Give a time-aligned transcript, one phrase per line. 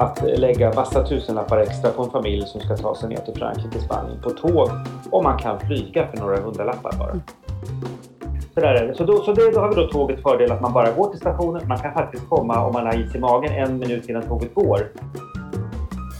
[0.00, 3.80] att lägga massa tusenlappar extra på en familj som ska ta sig ner till Frankrike,
[3.80, 4.70] Spanien på tåg
[5.10, 7.20] om man kan flyga för några hundralappar bara.
[8.54, 8.94] Så, där är det.
[8.94, 11.20] så, då, så det, då har vi då tåget fördel att man bara går till
[11.20, 11.68] stationen.
[11.68, 14.88] Man kan faktiskt komma om man har is i magen en minut innan tåget går.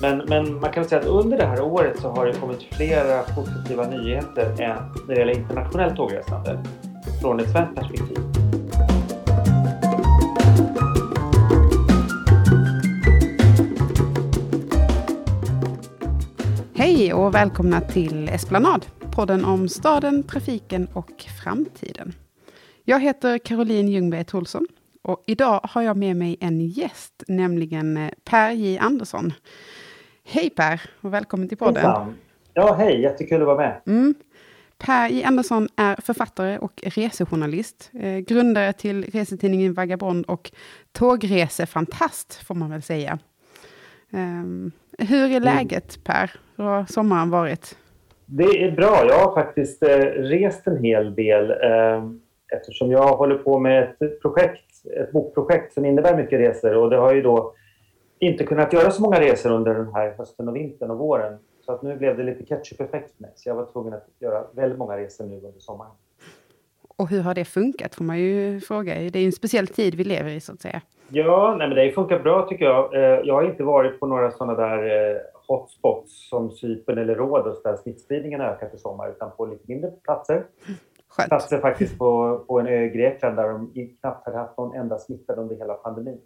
[0.01, 3.23] Men, men man kan säga att under det här året så har det kommit flera
[3.23, 6.59] positiva nyheter när det gäller internationellt tågresande
[7.23, 8.40] från ett svenskt perspektiv.
[17.01, 22.13] Hej och välkomna till Esplanad, podden om staden, trafiken och framtiden.
[22.85, 24.67] Jag heter Caroline Ljungberg Tolsson
[25.03, 29.33] och idag har jag med mig en gäst, nämligen eh, Per J Andersson.
[30.25, 31.85] Hej Per och välkommen till podden.
[31.85, 32.15] Hejsan.
[32.55, 33.81] Ja, hej, jättekul att vara med.
[33.87, 34.15] Mm.
[34.79, 40.51] Per J Andersson är författare och resejournalist, eh, grundare till resetidningen Vagabond och
[40.93, 43.19] tågresefantast, får man väl säga.
[44.13, 45.43] Um, hur är mm.
[45.43, 46.31] läget Per?
[46.57, 47.77] Hur har sommaren varit?
[48.27, 49.05] Det är bra.
[49.09, 52.05] Jag har faktiskt eh, rest en hel del eh,
[52.53, 56.97] eftersom jag håller på med ett projekt, ett bokprojekt som innebär mycket resor och det
[56.97, 57.55] har ju då
[58.19, 61.39] inte kunnat göra så många resor under den här hösten och vintern och våren.
[61.67, 64.79] Så att nu blev det lite ketchup-effekt med så jag var tvungen att göra väldigt
[64.79, 65.93] många resor nu under sommaren.
[67.01, 68.95] Och hur har det funkat får man ju fråga.
[68.95, 70.81] Det är ju en speciell tid vi lever i så att säga.
[71.09, 72.95] Ja, nej, men det har funkat bra tycker jag.
[72.95, 77.63] Eh, jag har inte varit på några sådana där eh, hotspots som Cypern eller Rhodos
[77.63, 80.45] där smittspridningen har ökat i sommar utan på lite mindre platser.
[81.09, 81.29] Skönt.
[81.29, 84.99] Platser faktiskt på, på en ö i Grekland där de knappt hade haft någon enda
[84.99, 86.21] smittad under hela pandemin.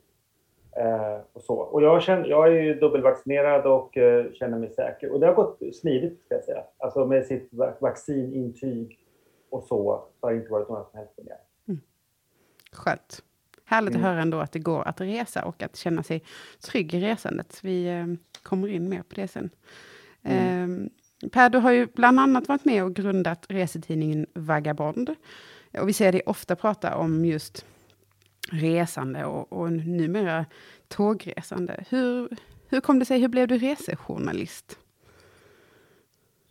[0.77, 1.55] Eh, och så.
[1.55, 5.13] Och jag, känner, jag är ju dubbelvaccinerad och eh, känner mig säker.
[5.13, 6.63] Och det har gått smidigt ska jag säga.
[6.79, 7.51] Alltså med sitt
[7.81, 8.99] vaccinintyg
[9.55, 11.37] och så, så har det inte varit några som helst problem.
[11.69, 11.81] Mm.
[12.73, 13.23] Skönt.
[13.65, 14.05] Härligt mm.
[14.05, 16.23] att höra ändå att det går att resa och att känna sig
[16.61, 17.59] trygg i resandet.
[17.63, 18.07] Vi eh,
[18.43, 19.51] kommer in mer på det sen.
[20.23, 20.91] Mm.
[21.23, 25.15] Eh, per, du har ju bland annat varit med och grundat resetidningen Vagabond.
[25.79, 27.65] Och vi ser dig ofta prata om just
[28.51, 30.47] resande och, och numera
[30.89, 31.85] tågresande.
[31.89, 32.29] Hur,
[32.69, 33.21] hur kom det sig?
[33.21, 34.79] Hur blev du resejournalist?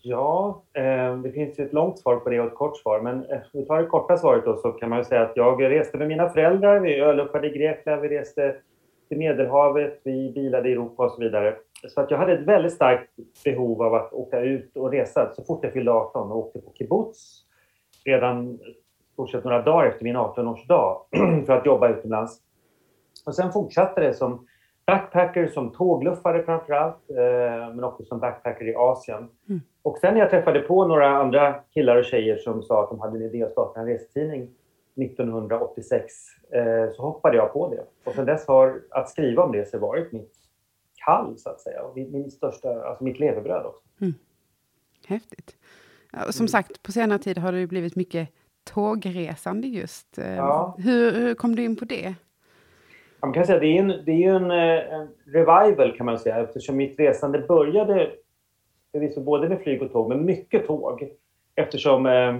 [0.05, 3.01] Ja, eh, det finns ju ett långt svar på det och ett kort svar.
[3.01, 5.63] Men eh, vi tar det korta svaret då så kan man ju säga att jag
[5.63, 6.79] reste med mina föräldrar.
[6.79, 8.55] Vi öluppade i Grekland, vi reste
[9.07, 11.55] till Medelhavet, vi bilade i Europa och så vidare.
[11.87, 13.09] Så att jag hade ett väldigt starkt
[13.43, 16.73] behov av att åka ut och resa så fort jag fyllde 18 och åkte på
[16.73, 17.45] kibbutz
[18.05, 18.59] redan
[19.13, 20.97] stort sett några dagar efter min 18-årsdag
[21.45, 22.39] för att jobba utomlands.
[23.25, 24.47] Och sen fortsatte det som
[24.85, 29.29] backpacker, som tågluffare framför allt, eh, men också som backpacker i Asien.
[29.49, 29.61] Mm.
[29.81, 32.99] Och sen när jag träffade på några andra killar och tjejer som sa att de
[32.99, 34.49] hade en idé att starta en resetidning
[34.95, 36.13] 1986
[36.51, 37.85] eh, så hoppade jag på det.
[38.03, 40.33] Och sen dess har att skriva om det så varit mitt
[41.05, 41.83] kall så att säga.
[41.83, 43.83] Och min största, alltså mitt levebröd också.
[44.01, 44.13] Mm.
[45.07, 45.55] Häftigt.
[46.29, 46.47] Som mm.
[46.47, 48.29] sagt, på senare tid har det blivit mycket
[48.63, 50.17] tågresande just.
[50.17, 50.75] Eh, ja.
[50.77, 52.15] Hur, hur kom du in på det?
[53.23, 56.39] Man kan säga det är en, det är en, eh, en revival kan man säga
[56.39, 58.11] eftersom mitt resande började
[58.91, 61.09] förvisso både med flyg och tåg, men mycket tåg.
[61.55, 62.35] Eftersom eh,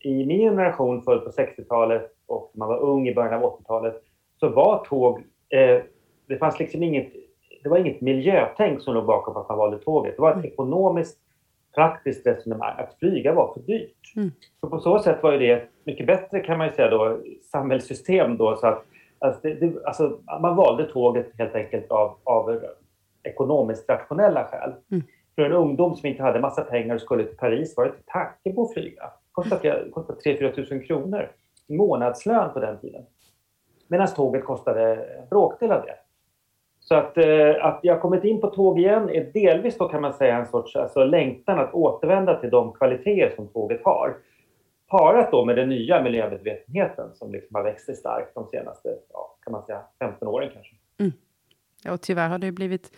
[0.00, 4.02] i min generation, född på 60-talet och man var ung i början av 80-talet,
[4.40, 5.18] så var tåg...
[5.48, 5.82] Eh,
[6.26, 7.12] det fanns liksom inget,
[7.62, 10.16] det var inget miljötänk som låg bakom att man valde tåget.
[10.16, 10.52] Det var ett mm.
[10.52, 11.18] ekonomiskt,
[11.74, 12.74] praktiskt resonemang.
[12.78, 14.12] Att flyga var för dyrt.
[14.16, 14.30] Mm.
[14.60, 18.36] Så på så sätt var ju det mycket bättre, kan man säga, då, samhällssystem.
[18.36, 18.84] Då, så att,
[19.18, 22.60] alltså, det, det, alltså, man valde tåget helt enkelt av, av
[23.22, 24.72] ekonomiskt rationella skäl.
[24.90, 25.04] Mm.
[25.34, 28.02] För en ungdom som inte hade massa pengar och skulle till Paris var det inte
[28.06, 29.02] tanke på att flyga.
[29.02, 31.30] Det kostade, kostade 3-4 tusen kronor
[31.66, 33.02] i månadslön på den tiden.
[33.88, 35.94] Medan tåget kostade en bråkdel av det.
[36.80, 40.14] Så att, eh, att jag kommit in på tåg igen är delvis då kan man
[40.14, 44.16] säga en sorts alltså, längtan att återvända till de kvaliteter som tåget har.
[44.88, 49.36] Parat då med den nya miljömedvetenheten som liksom har växt sig starkt de senaste, ja,
[49.44, 50.74] kan man säga, 15 åren kanske.
[50.98, 51.12] Mm.
[51.84, 52.92] Ja, och tyvärr har det blivit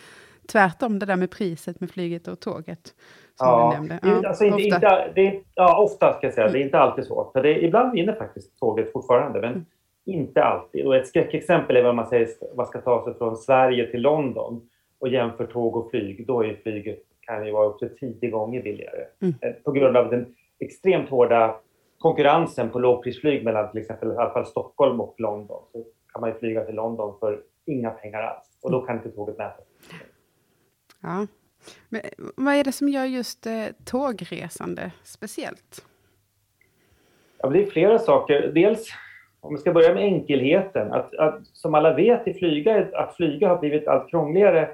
[0.53, 2.95] tvärtom det där med priset med flyget och tåget.
[3.35, 3.99] Som ja, du nämnde.
[4.03, 4.77] Ja, alltså inte, ofta.
[4.77, 6.49] Inte, det ja, ofta ska jag säga.
[6.49, 7.31] Det är inte alltid så.
[7.33, 9.67] För det, ibland vinner faktiskt tåget fortfarande, men mm.
[10.05, 10.87] inte alltid.
[10.87, 14.69] Och ett skräckexempel är vad man säger, man ska ta sig från Sverige till London
[14.99, 16.27] och jämför tåg och flyg.
[16.27, 19.05] Då är flyget kan ju vara upp till tio gånger billigare.
[19.23, 19.35] Mm.
[19.41, 21.57] Eh, på grund av den extremt hårda
[22.01, 25.63] konkurrensen på lågprisflyg mellan till exempel i alla fall Stockholm och London.
[25.73, 28.59] Så kan man ju flyga till London för inga pengar alls.
[28.63, 29.63] Och då kan inte tåget mäta
[31.03, 31.27] Ja.
[31.89, 32.01] Men
[32.37, 35.85] vad är det som gör just eh, tågresande speciellt?
[37.39, 38.53] Ja, det är flera saker.
[38.55, 38.89] Dels
[39.41, 43.49] om vi ska börja med enkelheten, att, att som alla vet i flyga, att flyga
[43.49, 44.69] har blivit allt krångligare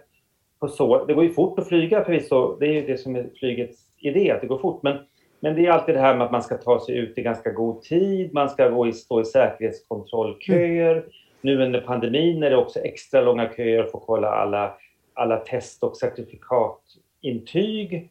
[0.60, 1.04] på så.
[1.04, 4.30] Det går ju fort att flyga förvisso, det är ju det som är flygets idé,
[4.30, 4.82] att det går fort.
[4.82, 4.98] Men,
[5.40, 7.50] men det är alltid det här med att man ska ta sig ut i ganska
[7.50, 10.92] god tid, man ska gå i, stå i säkerhetskontrollköer.
[10.92, 11.04] Mm.
[11.40, 14.74] Nu under pandemin är det också extra långa köer för att kolla alla,
[15.14, 18.10] alla test och certifikatintyg.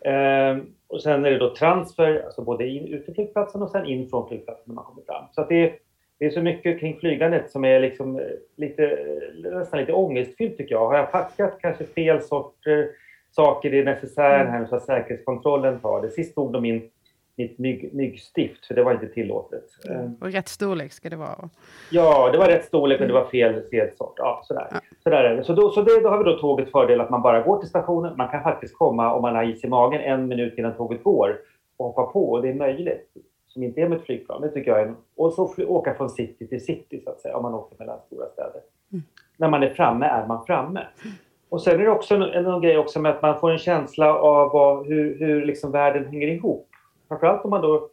[0.00, 0.56] Eh,
[0.88, 4.08] och sen är det då transfer, alltså både in, ut till flygplatsen och sen in
[4.08, 5.24] från flygplatsen när man kommer fram.
[5.32, 5.76] Så att det, är,
[6.18, 8.26] det är så mycket kring flygandet som är liksom eh,
[8.56, 10.86] lite, eh, nästan lite ångestfyllt tycker jag.
[10.86, 12.90] Har jag packat kanske fel sorter
[13.36, 16.10] saker i necessären här så att säkerhetskontrollen tar det?
[16.10, 16.90] Sist tog de in
[17.36, 19.64] mitt mygg, myggstift, för det var inte tillåtet.
[19.88, 20.14] Mm.
[20.20, 21.48] Och rätt storlek ska det vara?
[21.90, 24.14] Ja, det var rätt storlek men det var fel, fel sort.
[24.16, 24.68] Ja, sådär.
[24.70, 24.80] Ja.
[25.02, 25.44] sådär är det.
[25.44, 27.68] Så, då, så det, då har vi då tåget fördel att man bara går till
[27.68, 28.16] stationen.
[28.16, 31.38] Man kan faktiskt komma om man har is i magen en minut innan tåget går
[31.76, 33.10] och hoppa på och det är möjligt.
[33.46, 34.40] Som inte är med ett flygplan.
[34.40, 37.42] Det tycker jag är, och så åka från city till city så att säga om
[37.42, 38.60] man åker mellan stora städer.
[38.92, 39.04] Mm.
[39.36, 40.86] När man är framme är man framme.
[41.48, 44.14] Och sen är det också en, en grej också med att man får en känsla
[44.14, 46.68] av vad, hur, hur liksom världen hänger ihop.
[47.08, 47.90] Framförallt om man då...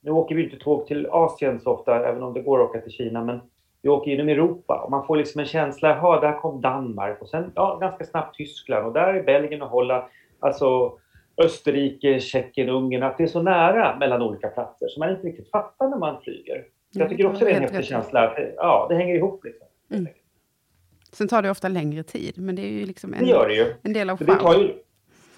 [0.00, 2.80] Nu åker vi inte tåg till Asien så ofta, även om det går att åka
[2.80, 3.40] till Kina, men
[3.82, 7.28] vi åker genom Europa och man får liksom en känsla, jaha, där kom Danmark och
[7.28, 10.04] sen ja, ganska snabbt Tyskland och där är Belgien och Holland,
[10.40, 10.98] alltså
[11.36, 15.50] Österrike, Tjeckien, Ungern, att det är så nära mellan olika platser som man inte riktigt
[15.50, 16.64] fattar när man flyger.
[16.92, 18.34] jag mm, tycker också det är en häftig känsla.
[18.56, 19.66] Ja, det hänger ihop liksom.
[19.90, 20.06] Mm.
[21.16, 23.54] Sen tar det ofta längre tid, men det är ju liksom en, det gör det
[23.54, 23.74] ju.
[23.82, 24.70] en del av charmen.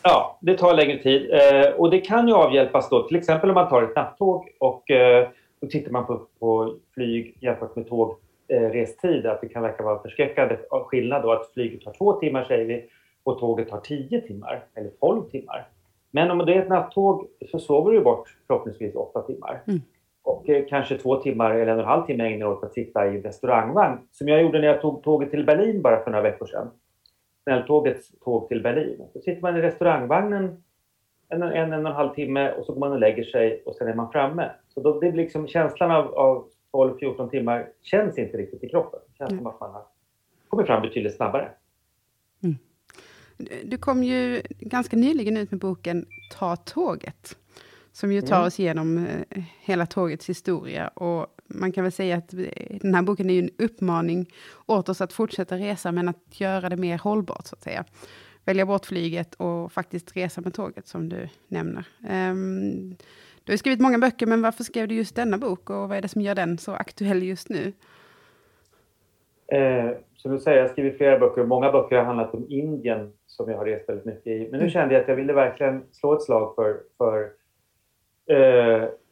[0.03, 1.31] Ja, det tar längre tid.
[1.33, 4.91] Eh, och det kan ju avhjälpas då, till exempel om man tar ett nattåg och
[4.91, 5.29] eh,
[5.61, 10.03] då tittar man på, på flyg jämfört med tågrestid, eh, att det kan verka vara
[10.03, 12.85] förskräckande skillnad då att flyget tar två timmar säger vi
[13.23, 15.69] och tåget tar tio timmar eller tolv timmar.
[16.11, 19.63] Men om det är ett nattåg så sover du bort förhoppningsvis åtta timmar.
[19.67, 19.81] Mm.
[20.29, 23.07] Och eh, kanske två timmar eller en och en halv timme ägnar åt att sitta
[23.07, 23.99] i en restaurangvagn.
[24.11, 26.71] Som jag gjorde när jag tog tåget till Berlin bara för några veckor sedan
[27.43, 29.09] snälltågets tåg till Berlin.
[29.13, 30.63] Så sitter man i restaurangvagnen
[31.29, 33.75] en, en, en och en halv timme och så går man och lägger sig och
[33.75, 34.51] sen är man framme.
[34.69, 39.01] Så då, det blir liksom känslan av, av 12-14 timmar känns inte riktigt i kroppen.
[39.07, 39.45] Det känns mm.
[39.45, 39.83] som att man har
[40.49, 41.49] kommit fram betydligt snabbare.
[42.43, 42.57] Mm.
[43.65, 47.37] Du kom ju ganska nyligen ut med boken Ta tåget.
[47.99, 48.47] Som ju tar mm.
[48.47, 50.89] oss igenom eh, hela tågets historia.
[50.89, 52.29] Och man kan väl säga att
[52.81, 54.33] den här boken är ju en uppmaning
[54.67, 57.85] åt oss att fortsätta resa, men att göra det mer hållbart, så att säga.
[58.45, 61.85] Välja bort flyget och faktiskt resa med tåget, som du nämner.
[62.11, 62.97] Um,
[63.45, 65.71] du har skrivit många böcker, men varför skrev du just denna bok?
[65.71, 67.73] Och vad är det som gör den så aktuell just nu?
[69.47, 71.45] Eh, som du säger, jag har skrivit flera böcker.
[71.45, 74.41] Många böcker har handlat om Indien, som jag har rest väldigt mycket i.
[74.41, 74.71] Men nu mm.
[74.71, 77.29] kände jag att jag ville verkligen slå ett slag för, för eh,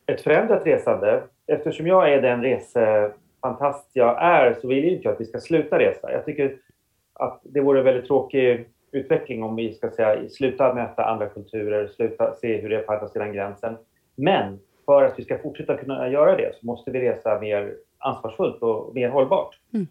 [0.06, 1.22] ett förändrat resande.
[1.46, 5.78] Eftersom jag är den resefantast jag är så vill jag inte att vi ska sluta
[5.78, 6.12] resa.
[6.12, 6.56] Jag tycker
[7.12, 11.86] att det vore en väldigt tråkig utveckling om vi ska säga sluta möta andra kulturer,
[11.86, 13.76] sluta se hur det är på andra sidan gränsen.
[14.16, 18.62] Men för att vi ska fortsätta kunna göra det så måste vi resa mer ansvarsfullt
[18.62, 19.58] och mer hållbart.
[19.74, 19.86] Mm.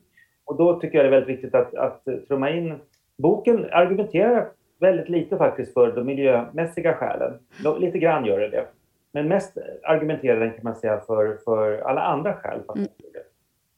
[0.46, 2.74] Och då tycker jag det är väldigt viktigt att, att trumma in
[3.18, 4.48] Boken argumenterar
[4.80, 7.34] väldigt lite faktiskt för de miljömässiga skälen.
[7.80, 8.66] Lite grann gör det det.
[9.16, 12.62] Men mest argumenterar den kan man säga för, för alla andra skäl.
[12.76, 12.88] Mm.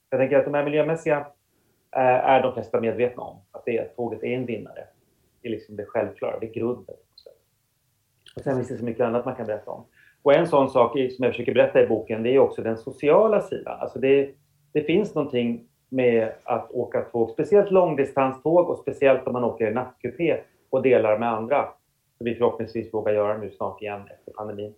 [0.10, 1.18] Jag tänker att de här miljömässiga
[1.96, 3.38] eh, är de flesta medvetna om.
[3.52, 4.88] Att det, tåget är en vinnare.
[5.42, 6.96] Det är liksom det självklara, det är grunden.
[8.36, 9.86] Och sen finns det så mycket annat man kan berätta om.
[10.22, 13.42] Och en sån sak som jag försöker berätta i boken, det är också den sociala
[13.42, 13.80] sidan.
[13.80, 14.30] Alltså det,
[14.72, 19.74] det finns någonting med att åka tåg, speciellt långdistanståg och speciellt om man åker i
[19.74, 20.38] nattkupé
[20.70, 21.70] och delar med andra.
[22.18, 24.74] Som vi förhoppningsvis vågar göra nu snart igen efter pandemin.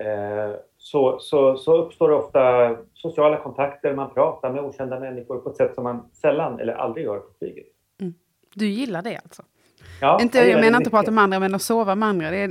[0.00, 5.56] Eh, så, så, så uppstår ofta sociala kontakter, man pratar med okända människor på ett
[5.56, 7.66] sätt som man sällan eller aldrig gör på flyget.
[8.00, 8.14] Mm.
[8.54, 9.42] Du gillar det alltså?
[10.00, 12.30] Ja, inte, jag, jag menar inte att prata med andra, men att sova med andra.
[12.30, 12.50] Det är...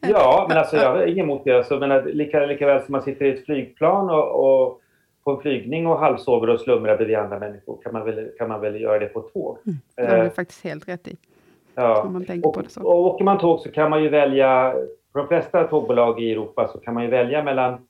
[0.10, 1.56] ja, men alltså jag har inget emot det.
[1.56, 4.80] Alltså, men lika, lika väl som man sitter i ett flygplan och, och
[5.24, 8.60] på en flygning och halvsover och slumrar bredvid andra människor kan man väl, kan man
[8.60, 9.58] väl göra det på tåg.
[9.66, 11.16] Mm, det har du eh, faktiskt helt rätt i.
[11.74, 12.08] Ja.
[12.12, 12.82] Man och, på det så.
[12.82, 14.74] och åker man tåg så kan man ju välja
[15.12, 17.86] på de flesta tågbolag i Europa så kan man ju välja mellan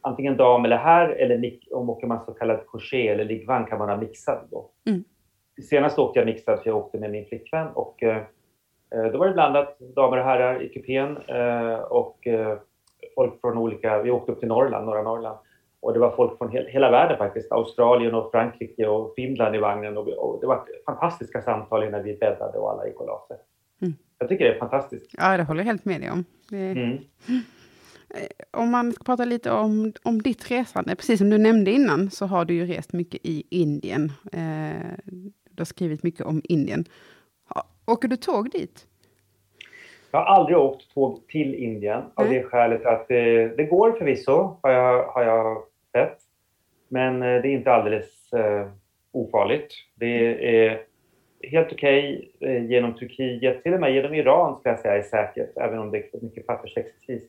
[0.00, 3.88] antingen dam eller herr eller om åker man så kallad couché eller liggvagn kan man
[3.88, 4.70] ha mixad då.
[4.88, 5.04] Mm.
[5.70, 8.16] Senast åkte jag mixad för jag åkte med min flickvän och eh,
[8.94, 12.58] eh, då var det blandat damer och herrar i kupén eh, och eh,
[13.14, 15.38] folk från olika, vi åkte upp till Norrland, norra Norrland
[15.80, 19.58] och det var folk från he hela världen faktiskt, Australien och Frankrike och Finland i
[19.58, 23.24] vagnen och, och det var fantastiska samtal innan vi bäddade och alla gick och la
[23.28, 23.36] sig.
[23.80, 23.94] Mm.
[24.18, 25.14] Jag tycker det är fantastiskt.
[25.18, 26.24] Ja, det håller jag helt med dig om.
[26.48, 26.70] Det...
[26.70, 26.98] Mm.
[28.14, 32.10] Eh, om man ska prata lite om, om ditt resande, precis som du nämnde innan,
[32.10, 34.12] så har du ju rest mycket i Indien.
[34.32, 35.14] Eh,
[35.50, 36.84] du har skrivit mycket om Indien.
[37.86, 38.86] Åker du tåg dit?
[40.10, 44.58] Jag har aldrig åkt tåg till Indien av det skälet att det, det går förvisso,
[44.62, 46.18] har jag, har jag sett.
[46.88, 48.68] Men eh, det är inte alldeles eh,
[49.12, 49.72] ofarligt.
[49.94, 50.82] Det är
[51.42, 55.02] helt okej okay, eh, genom Turkiet, till och med genom Iran ska jag säga är
[55.02, 57.22] säkert, även om det är mycket pappersexercis.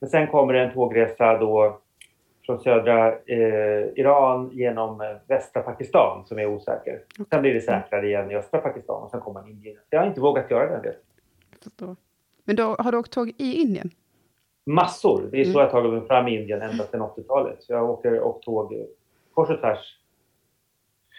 [0.00, 1.80] Men sen kommer det en tågresa då
[2.46, 7.00] från södra eh, Iran genom eh, västra Pakistan som är osäker.
[7.30, 9.76] Sen blir det säkrare igen i östra Pakistan och sen kommer man Indien.
[9.90, 11.96] Jag har inte vågat göra den resan.
[12.44, 13.90] Men då, har du åkt tåg i Indien?
[14.66, 15.28] Massor!
[15.30, 15.60] Det är så mm.
[15.60, 17.58] jag tagit mig fram i Indien ända sedan 80-talet.
[17.68, 18.74] Jag åker åkt tåg
[19.34, 19.98] kors och tvärs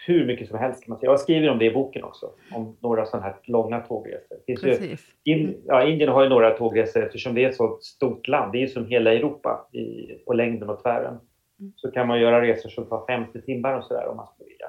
[0.08, 1.10] hur mycket som helst kan man säga.
[1.10, 4.68] Jag skriver om det i boken också, om några sådana här långa tågresor.
[4.68, 8.52] Ju, in, ja, Indien har ju några tågresor eftersom det är ett så stort land.
[8.52, 11.18] Det är ju som hela Europa i, på längden och tvären.
[11.60, 11.72] Mm.
[11.76, 14.66] Så kan man göra resor som tar 50 timmar och sådär om man skulle vilja.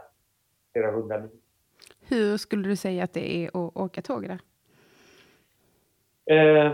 [0.73, 1.29] Flera hundra mil.
[2.07, 4.39] Hur skulle du säga att det är att åka tåg där?
[6.35, 6.71] Eh,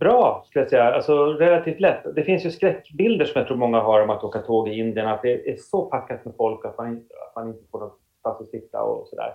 [0.00, 0.92] bra, skulle jag säga.
[0.94, 2.14] Alltså relativt lätt.
[2.14, 5.06] Det finns ju skräckbilder som jag tror många har om att åka tåg i Indien,
[5.06, 8.48] att det är så packat med folk att man, att man inte får någonstans att
[8.48, 9.32] sitta och sådär.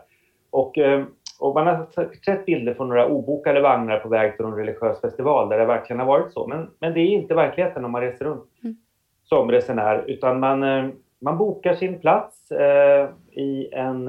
[0.49, 1.03] Och, eh,
[1.39, 1.87] och man har
[2.25, 5.99] sett bilder från några obokade vagnar på väg till någon religiös festival där det verkligen
[5.99, 6.47] har varit så.
[6.47, 8.75] Men, men det är inte verkligheten om man reser runt mm.
[9.23, 10.89] som resenär, utan man, eh,
[11.21, 14.05] man bokar sin plats eh, i en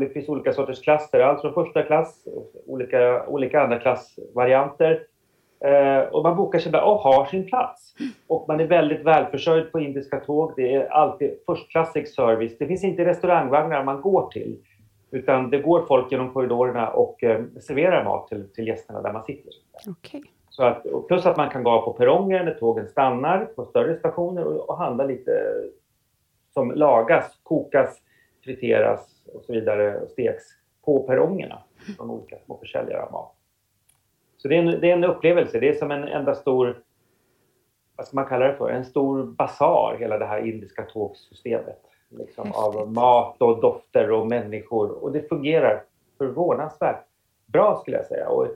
[0.00, 2.28] det finns olika sorters klasser, allt från första klass,
[2.66, 5.13] olika, olika andra klassvarianter Eh,
[6.10, 7.94] och man bokar sig där och har sin plats.
[8.26, 10.52] Och man är väldigt välförsörjd på indiska tåg.
[10.56, 12.58] Det är alltid förstklassig service.
[12.58, 14.58] Det finns inte restaurangvagnar man går till.
[15.10, 19.24] Utan det går folk genom korridorerna och eh, serverar mat till, till gästerna där man
[19.24, 19.52] sitter.
[19.90, 20.22] Okay.
[20.48, 24.44] Så att, plus att man kan gå på perrongen när tågen stannar på större stationer
[24.44, 25.32] och, och handla lite
[26.54, 28.00] som lagas, kokas,
[28.44, 30.42] friteras och så vidare och steks
[30.84, 31.58] på perrongerna
[31.96, 33.33] från olika små försäljare av mat.
[34.44, 35.60] Så det är, en, det är en upplevelse.
[35.60, 36.78] Det är som en enda stor,
[37.96, 41.80] vad ska man kalla det för, en stor basar, hela det här indiska tågsystemet.
[42.10, 44.90] Liksom, av mat och dofter och människor.
[44.90, 45.82] Och det fungerar
[46.18, 47.04] förvånansvärt
[47.46, 48.28] bra skulle jag säga.
[48.28, 48.48] Och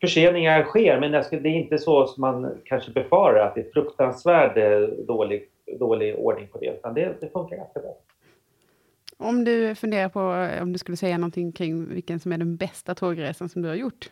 [0.00, 4.58] förseningar sker, men det är inte så som man kanske befarar att det är fruktansvärd
[4.58, 5.48] eh, dålig,
[5.78, 7.96] dålig ordning på det, utan det, det funkar ganska bra.
[9.16, 10.20] Om du funderar på
[10.62, 13.76] om du skulle säga någonting kring vilken som är den bästa tågresan som du har
[13.76, 14.10] gjort?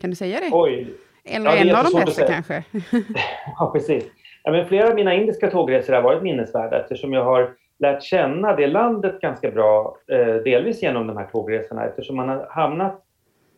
[0.00, 0.48] Kan du säga det?
[0.52, 0.94] Oj.
[1.24, 2.64] Eller ja, en av de bästa kanske?
[3.58, 4.04] ja, precis.
[4.44, 8.56] Ja, men flera av mina indiska tågresor har varit minnesvärda eftersom jag har lärt känna
[8.56, 13.02] det landet ganska bra, eh, delvis genom de här tågresorna eftersom man har hamnat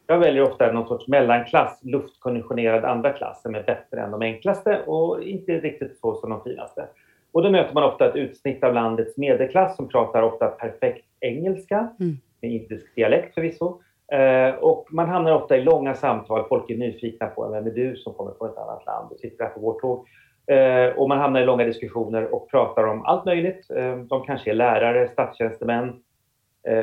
[0.07, 4.83] jag väljer ofta någon sorts mellanklass, luftkonditionerad andra klass som är bättre än de enklaste
[4.87, 6.87] och inte riktigt så som de finaste.
[7.33, 11.89] Och då möter man ofta ett utsnitt av landets medelklass som pratar ofta perfekt engelska,
[12.01, 12.17] mm.
[12.43, 13.81] med indisk dialekt förvisso,
[14.13, 16.49] Eh, och man hamnar ofta i långa samtal.
[16.49, 19.45] Folk är nyfikna på vem är du som kommer från ett annat land och sitter
[19.45, 20.09] här på vårt tåg.
[20.47, 23.71] Eh, och man hamnar i långa diskussioner och pratar om allt möjligt.
[23.71, 26.01] Eh, de kanske är lärare, statstjänstemän,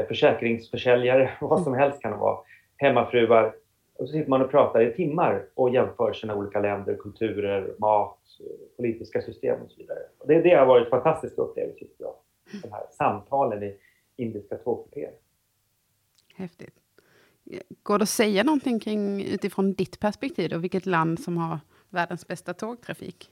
[0.08, 2.38] försäkringsförsäljare, vad som helst kan det vara.
[2.78, 3.54] Hemmafruar.
[3.98, 8.18] Och så sitter man och pratar i timmar och jämför sina olika länder, kulturer, mat,
[8.78, 10.00] politiska system och så vidare.
[10.18, 12.14] Och det, det har varit fantastiska upplevelser, tycker jag.
[12.64, 13.78] De här samtalen i
[14.16, 15.12] indiska tågkupéer.
[16.36, 16.81] Häftigt.
[17.84, 22.28] Går det att säga någonting kring, utifrån ditt perspektiv, då, vilket land som har världens
[22.28, 23.30] bästa tågtrafik?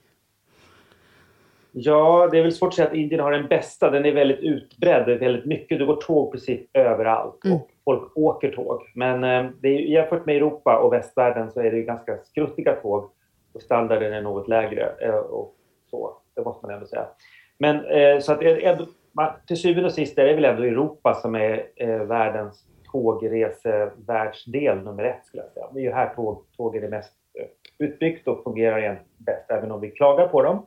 [1.71, 3.89] Ja, det är väl svårt att säga att Indien har den bästa.
[3.89, 5.05] Den är väldigt utbredd.
[5.05, 5.79] Det är väldigt mycket.
[5.79, 7.57] Du går tåg precis överallt mm.
[7.57, 8.81] och folk åker tåg.
[8.95, 13.09] Men eh, det är, jämfört med Europa och västvärlden så är det ganska skruttiga tåg
[13.53, 14.89] och standarden är något lägre.
[15.01, 15.55] Eh, och
[15.89, 17.07] så, det måste man ändå säga.
[17.57, 21.13] Men eh, så att ändå, man, till syvende och sist är det väl ändå Europa
[21.13, 25.65] som är eh, världens tågresevärldsdel nummer ett skulle jag säga.
[25.73, 27.45] Det är ju här tåg, tågen är mest eh,
[27.87, 30.65] utbyggt och fungerar igen bäst, även om vi klagar på dem.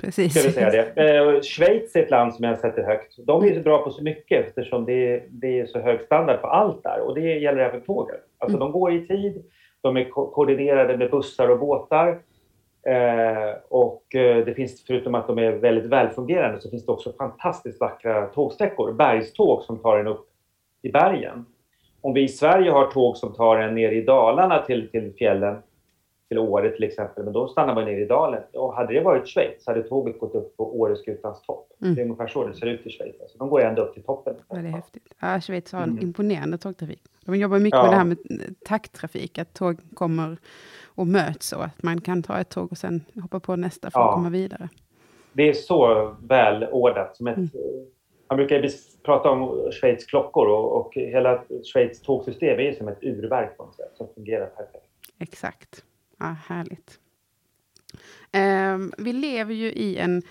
[0.00, 0.34] Precis.
[0.34, 1.16] Ska vi säga det.
[1.16, 3.26] Eh, Schweiz är ett land som jag sätter högt.
[3.26, 6.46] De är så bra på så mycket eftersom det, det är så hög standard på
[6.46, 8.16] allt där och det gäller även tågen.
[8.38, 8.66] Alltså mm.
[8.66, 9.44] de går i tid,
[9.80, 12.18] de är ko koordinerade med bussar och båtar.
[12.86, 17.12] Eh, och eh, det finns, förutom att de är väldigt välfungerande, så finns det också
[17.12, 18.92] fantastiskt vackra tågsträckor.
[18.92, 20.29] Bergståg som tar en upp
[20.82, 21.46] i bergen.
[22.00, 25.56] Om vi i Sverige har tåg som tar en ner i Dalarna till, till fjällen,
[26.28, 28.42] till Åre till exempel, men då stannar man nere i dalen.
[28.52, 31.72] Och hade det varit Schweiz hade tåget gått upp på Åreskutans topp.
[31.82, 31.94] Mm.
[31.94, 33.20] Det är ungefär så det ser ut i Schweiz.
[33.20, 34.34] Alltså, de går ända upp till toppen.
[34.48, 35.14] Ja, det är häftigt.
[35.20, 36.04] Ja, Schweiz har en mm.
[36.04, 37.02] imponerande tågtrafik.
[37.24, 37.82] De jobbar mycket ja.
[37.82, 38.18] med det här med
[38.66, 40.36] takttrafik, att tåg kommer
[40.84, 44.00] och möts och att man kan ta ett tåg och sen hoppa på nästa för
[44.00, 44.08] ja.
[44.08, 44.68] att komma vidare.
[45.32, 47.16] Det är så välordnat.
[47.16, 47.50] Som ett, mm.
[48.30, 48.70] Man brukar
[49.02, 53.76] prata om Schweiz klockor och, och hela Schweiz tågsystem är som ett urverk på något
[53.76, 54.84] sätt som fungerar perfekt.
[55.18, 55.84] Exakt.
[56.18, 56.98] Ja, härligt.
[58.32, 60.22] Um, vi lever ju i en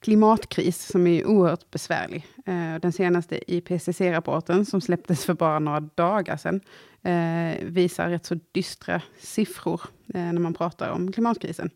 [0.00, 2.26] klimatkris som är oerhört besvärlig.
[2.48, 6.60] Uh, den senaste IPCC-rapporten som släpptes för bara några dagar sedan
[7.06, 9.80] uh, visar rätt så dystra siffror
[10.14, 11.70] uh, när man pratar om klimatkrisen.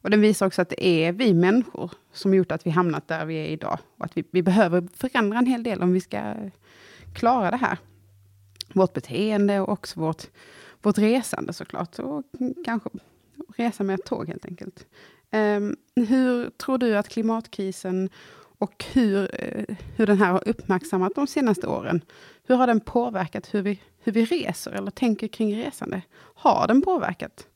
[0.00, 3.24] Och den visar också att det är vi människor som gjort att vi hamnat där
[3.24, 3.78] vi är idag.
[3.98, 6.34] Och att vi, vi behöver förändra en hel del om vi ska
[7.14, 7.78] klara det här.
[8.74, 10.22] Vårt beteende och också vårt,
[10.82, 11.98] vårt resande såklart.
[11.98, 12.22] Och
[12.64, 12.90] kanske
[13.56, 14.86] resa med ett tåg helt enkelt.
[15.32, 18.10] Um, hur tror du att klimatkrisen
[18.58, 22.00] och hur, eh, hur den här har uppmärksammat de senaste åren,
[22.46, 26.02] hur har den påverkat hur vi, hur vi reser eller tänker kring resande?
[26.34, 27.46] Har den påverkat?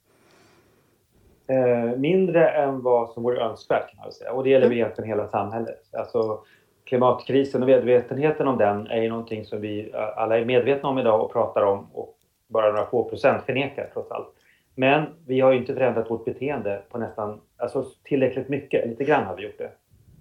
[1.52, 4.32] Eh, mindre än vad som vore önskvärt kan man säga.
[4.32, 4.78] Och det gäller mm.
[4.78, 5.80] egentligen hela samhället.
[5.92, 6.40] Alltså,
[6.84, 11.20] klimatkrisen och medvetenheten om den är ju någonting som vi alla är medvetna om idag
[11.24, 12.16] och pratar om och
[12.48, 14.28] bara några få procent förnekar trots allt.
[14.74, 18.88] Men vi har ju inte förändrat vårt beteende på nästan, alltså tillräckligt mycket.
[18.88, 19.70] Lite grann har vi gjort det.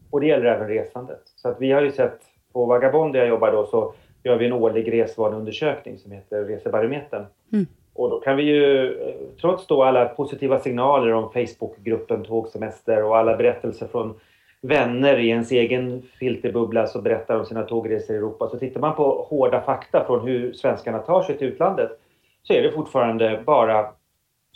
[0.10, 1.22] Och det gäller även resandet.
[1.26, 2.20] Så att vi har ju sett,
[2.54, 7.26] på Vagabond där jag jobbar då, så gör vi en årlig resvaneundersökning som heter Resebarometern.
[7.54, 7.66] Mm.
[8.01, 8.98] Och då kan vi ju,
[9.41, 14.20] trots då alla positiva signaler om Facebookgruppen Tågsemester och alla berättelser från
[14.62, 18.50] vänner i ens egen filterbubbla som berättar om sina tågresor i Europa.
[18.50, 22.00] Så tittar man på hårda fakta från hur svenskarna tar sig till utlandet
[22.43, 23.93] så är det fortfarande bara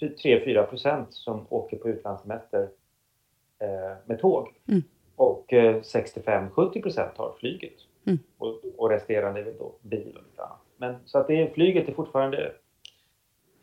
[0.01, 2.67] 3-4 procent som åker på utlandssemester
[3.59, 4.53] eh, med tåg.
[4.67, 4.83] Mm.
[5.15, 7.73] Och eh, 65-70 procent tar flyget.
[8.05, 8.19] Mm.
[8.37, 10.61] Och, och resterande är då bil och lite annat.
[10.77, 12.51] Men, så att det flyget är fortfarande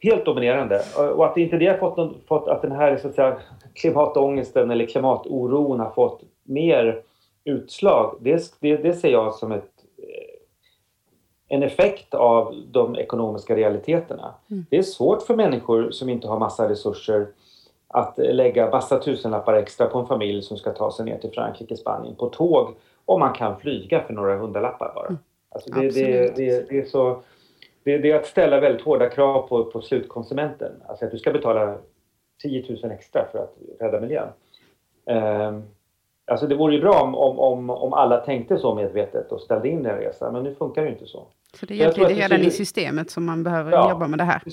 [0.03, 0.83] helt dominerande.
[1.17, 3.37] Och att inte det har fått, någon, fått att den här så att säga,
[3.75, 7.03] klimatångesten eller klimatoron har fått mer
[7.45, 14.35] utslag, det, det, det ser jag som ett, eh, en effekt av de ekonomiska realiteterna.
[14.51, 14.67] Mm.
[14.71, 17.27] Det är svårt för människor som inte har massa resurser
[17.89, 21.77] att lägga massa tusenlappar extra på en familj som ska ta sig ner till Frankrike,
[21.77, 22.75] Spanien på tåg
[23.05, 25.07] om man kan flyga för några hundralappar bara.
[25.07, 25.19] Mm.
[25.49, 27.23] Alltså det, det, det, det, är så,
[27.85, 30.73] det, det, är att ställa väldigt hårda krav på, på slutkonsumenten.
[30.89, 31.79] Alltså att du ska betala
[32.43, 34.29] 10 000 extra för att rädda miljön.
[35.05, 35.63] Um,
[36.27, 39.87] alltså det vore ju bra om, om, om, alla tänkte så medvetet och ställde in
[39.87, 41.27] en resa, men nu funkar det ju inte så.
[41.55, 44.39] Så det är egentligen redan i systemet som man behöver ja, jobba med det här?
[44.39, 44.53] Till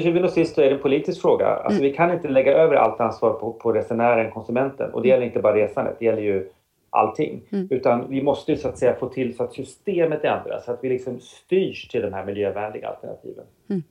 [0.00, 1.46] syvende och sist är det en politisk fråga.
[1.46, 1.90] Alltså mm.
[1.90, 4.94] Vi kan inte lägga över allt ansvar på, på resenären, konsumenten.
[4.94, 6.48] Och det gäller inte bara resandet, det gäller ju
[6.96, 7.42] allting.
[7.50, 7.68] Mm.
[7.70, 10.88] Utan vi måste så att säga få till så att systemet ändras, så att vi
[10.88, 13.44] liksom styrs till de här miljövänliga alternativen.
[13.68, 13.82] Mm.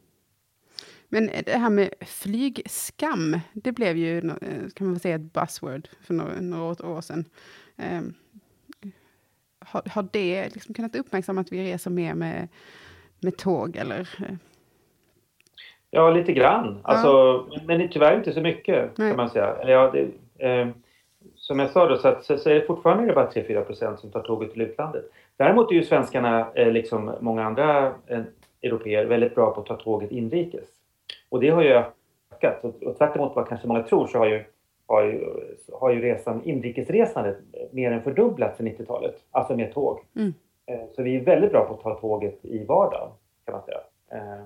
[1.09, 4.21] Men det här med flygskam, det blev ju
[4.73, 7.25] kan man säga ett buzzword för några, några år sedan.
[7.77, 8.13] Um,
[9.59, 12.47] har, har det liksom kunnat uppmärksamma att vi reser mer med,
[13.19, 14.09] med tåg eller?
[15.91, 16.79] Ja, lite grann.
[16.83, 17.07] Alltså,
[17.51, 17.61] ja.
[17.65, 19.09] Men tyvärr inte så mycket Nej.
[19.09, 19.55] kan man säga.
[19.55, 20.11] Eller, ja, det,
[20.47, 20.67] eh,
[21.47, 24.11] som jag sa då, så, att, så, så är det fortfarande bara 3-4 procent som
[24.11, 25.05] tar tåget till utlandet.
[25.37, 28.21] Däremot är ju svenskarna, eh, liksom många andra eh,
[28.61, 30.69] europeer, väldigt bra på att ta tåget inrikes.
[31.29, 32.63] Och det har ju ökat.
[32.63, 34.43] Och, och tvärt emot vad kanske många tror så har ju,
[34.87, 35.25] har ju,
[35.73, 37.37] har ju resan, inrikesresandet
[37.71, 39.15] mer än fördubblats sedan 90-talet.
[39.31, 39.99] Alltså med tåg.
[40.15, 40.33] Mm.
[40.65, 43.09] Eh, så vi är väldigt bra på att ta tåget i vardagen,
[43.45, 43.79] kan man säga.
[44.11, 44.45] Eh,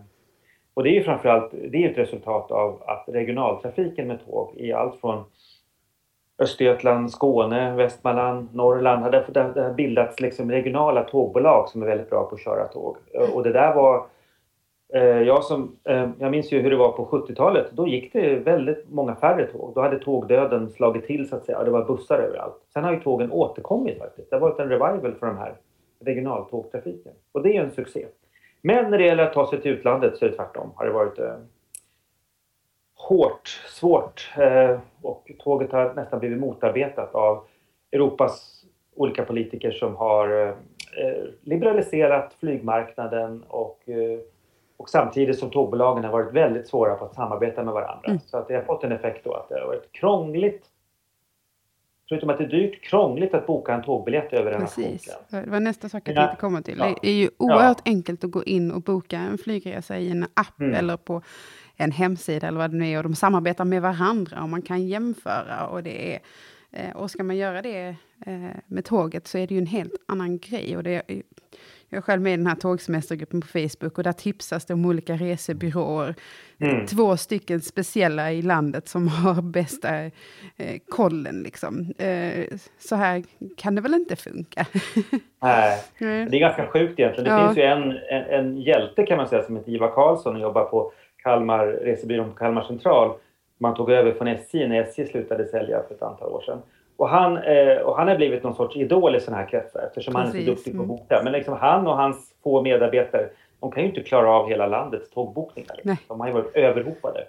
[0.74, 4.74] och det är ju framförallt det är ett resultat av att regionaltrafiken med tåg i
[4.74, 5.24] allt från
[6.40, 9.12] Östergötland, Skåne, Västmanland, Norrland.
[9.12, 12.98] Det, det, har bildats liksom regionala tågbolag som är väldigt bra på att köra tåg.
[13.14, 14.06] Eh, och det där var...
[14.94, 17.72] Eh, jag, som, eh, jag minns ju hur det var på 70-talet.
[17.72, 19.72] Då gick det väldigt många färre tåg.
[19.76, 21.64] Då hade tågdöden slagit till så att säga.
[21.64, 22.56] Det var bussar överallt.
[22.74, 24.30] Sen har ju tågen återkommit faktiskt.
[24.30, 25.54] Det har varit en revival för de här
[26.06, 27.12] regionaltågtrafiken.
[27.32, 28.06] Och det är en succé.
[28.62, 30.72] Men när det gäller att ta sig till utlandet så är det tvärtom.
[30.76, 31.34] Har det varit eh,
[33.10, 37.44] hårt, svårt eh, och tåget har nästan blivit motarbetat av
[37.92, 38.64] Europas
[38.96, 40.54] olika politiker som har eh,
[41.42, 44.20] liberaliserat flygmarknaden och, eh,
[44.78, 48.08] och samtidigt som tågbolagen har varit väldigt svåra på att samarbeta med varandra.
[48.08, 48.20] Mm.
[48.20, 50.66] Så att det har fått en effekt då att det har varit krångligt
[52.10, 55.18] Förutom att det är dyrt, krångligt att boka en tågbiljett över en Precis.
[55.30, 56.78] Det var nästa sak jag tänkte komma till.
[56.80, 56.96] Ja.
[57.02, 57.92] Det är ju oerhört ja.
[57.92, 60.76] enkelt att gå in och boka en flygresa i en app mm.
[60.76, 61.22] eller på
[61.80, 62.98] en hemsida eller vad det nu är.
[62.98, 65.68] Och de samarbetar med varandra och man kan jämföra.
[65.68, 66.20] Och, det är,
[66.72, 69.96] eh, och ska man göra det eh, med tåget så är det ju en helt
[70.08, 70.78] annan grej.
[70.78, 71.04] Och det,
[71.90, 74.86] jag är själv med i den här tågsemestergruppen på Facebook och där tipsas det om
[74.86, 76.16] olika resebyråer.
[76.60, 76.86] Mm.
[76.86, 80.00] Två stycken speciella i landet som har bästa
[80.58, 81.94] eh, kollen liksom.
[81.98, 82.46] Eh,
[82.80, 83.24] så här
[83.58, 84.66] kan det väl inte funka?
[85.42, 87.24] Nej, det är ganska sjukt egentligen.
[87.24, 87.48] Det ja.
[87.48, 90.64] finns ju en, en, en, hjälte kan man säga som heter Ivar Karlsson och jobbar
[90.64, 90.92] på
[91.24, 93.12] Kalmar, resebyrån på Kalmar central.
[93.58, 96.62] Man tog över från SJ när SJ slutade sälja för ett antal år sedan.
[96.98, 100.14] Och han, eh, och han har blivit någon sorts idol i sådana här kretsar eftersom
[100.14, 100.34] Precis.
[100.34, 101.22] han är så duktig på att boka.
[101.24, 103.30] Men liksom han och hans få medarbetare,
[103.60, 105.76] de kan ju inte klara av hela landets tågbokningar.
[105.76, 105.98] Liksom.
[106.08, 107.26] De har ju varit överhopade.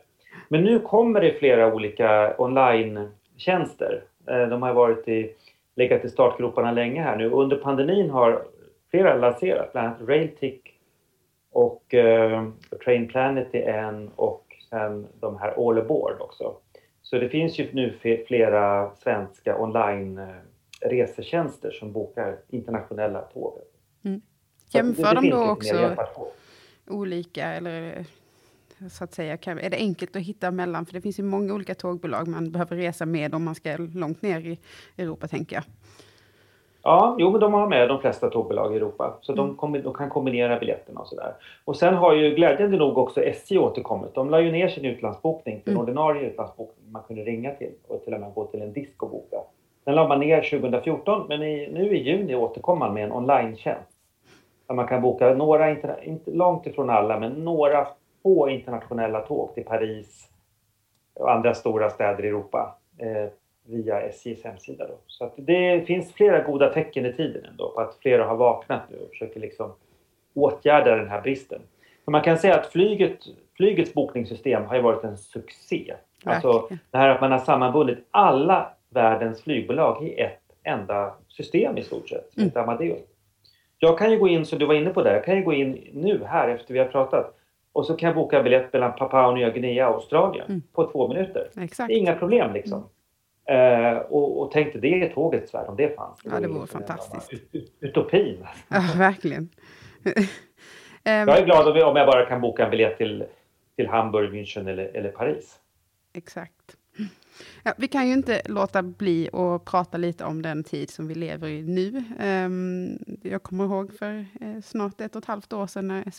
[0.48, 4.02] Men nu kommer det flera olika online-tjänster.
[4.26, 5.32] Eh, de har varit i,
[5.76, 7.30] legat i startgroparna länge här nu.
[7.30, 8.42] Under pandemin har
[8.90, 10.69] flera lanserat, bland annat Railtick
[11.52, 12.48] och eh,
[12.84, 16.56] Train Planet är en och sen de här All Aboard också.
[17.02, 23.58] Så det finns ju nu flera svenska online-resetjänster som bokar internationella tåg.
[24.04, 24.20] Mm.
[24.68, 25.96] Jämför de då också
[26.86, 28.04] olika, eller
[28.90, 30.86] så att säga, är det enkelt att hitta mellan?
[30.86, 34.22] För det finns ju många olika tågbolag man behöver resa med om man ska långt
[34.22, 34.58] ner i
[34.96, 35.64] Europa, tänker jag.
[36.82, 39.18] Ja, jo, men de har med de flesta tågbolag i Europa.
[39.20, 39.56] Så mm.
[39.60, 41.34] de, de, kan kombinera biljetterna och sådär.
[41.64, 44.14] Och sen har ju glädjande nog också SJ återkommit.
[44.14, 45.82] De la ju ner sin utlandsbokning till mm.
[45.82, 49.10] ordinarie utlandsbokning man kunde ringa till och till och med gå till en disk och
[49.10, 49.36] boka.
[49.84, 53.90] Den la man ner 2014 men i, nu i juni återkom man med en online-tjänst.
[54.66, 57.86] Där man kan boka några, inte långt ifrån alla, men några
[58.22, 60.28] få internationella tåg till Paris
[61.14, 62.76] och andra stora städer i Europa.
[62.98, 63.30] Eh,
[63.70, 64.86] via SJs hemsida.
[64.86, 64.94] Då.
[65.06, 68.82] Så att det finns flera goda tecken i tiden ändå på att flera har vaknat
[68.90, 69.72] nu och försöker liksom
[70.34, 71.60] åtgärda den här bristen.
[72.04, 73.18] Så man kan säga att flyget,
[73.56, 75.94] flygets bokningssystem har varit en succé.
[76.24, 81.82] Alltså det här att man har sammanbundit alla världens flygbolag i ett enda system i
[81.82, 82.50] stort sett, mm.
[82.54, 83.00] Amadeus.
[83.78, 85.52] Jag kan ju gå in, som du var inne på där, jag kan ju gå
[85.52, 87.36] in nu här efter vi har pratat
[87.72, 90.62] och så kan jag boka biljett mellan Papua Nya Guinea och Australien mm.
[90.72, 91.50] på två minuter.
[91.60, 91.88] Exakt.
[91.88, 92.78] Det är inga problem liksom.
[92.78, 92.90] Mm.
[93.50, 96.20] Uh, och, och tänkte det är tågets värld om det fanns.
[96.24, 97.32] Ja, det vore fantastiskt.
[97.52, 98.46] Ut, utopin.
[98.68, 99.48] Ja, verkligen.
[101.02, 103.24] jag är glad om jag bara kan boka en biljett till,
[103.76, 105.58] till Hamburg, München eller, eller Paris.
[106.12, 106.76] Exakt.
[107.62, 111.14] Ja, vi kan ju inte låta bli att prata lite om den tid som vi
[111.14, 112.04] lever i nu.
[112.26, 116.12] Um, jag kommer ihåg för eh, snart ett och ett halvt år sedan när jag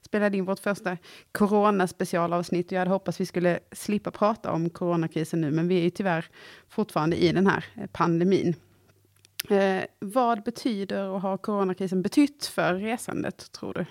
[0.00, 0.96] spelade in vårt första
[1.32, 2.72] coronaspecialavsnitt.
[2.72, 6.26] Jag hade hoppats vi skulle slippa prata om coronakrisen nu, men vi är ju tyvärr
[6.68, 8.54] fortfarande i den här eh, pandemin.
[9.50, 13.84] Eh, vad betyder och har coronakrisen betytt för resandet, tror du?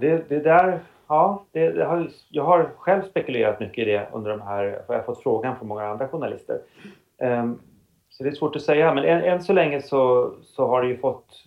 [0.00, 4.30] Det, det där Ja, det, det har, jag har själv spekulerat mycket i det under
[4.30, 6.60] de här, för jag har fått frågan från många andra journalister.
[7.18, 7.60] Um,
[8.08, 10.88] så det är svårt att säga, men än, än, så länge så, så har det
[10.88, 11.44] ju fått,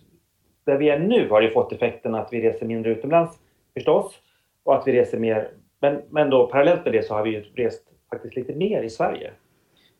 [0.64, 3.38] där vi är nu har det fått effekten att vi reser mindre utomlands
[3.74, 4.18] förstås
[4.64, 5.50] och att vi reser mer,
[5.80, 8.90] men, men då parallellt med det så har vi ju rest faktiskt lite mer i
[8.90, 9.30] Sverige.